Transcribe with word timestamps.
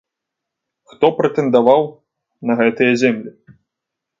Хто 0.93 1.11
прэтэндаваў 1.19 1.81
на 2.51 2.59
гэтыя 2.63 2.91
землі? 3.03 3.29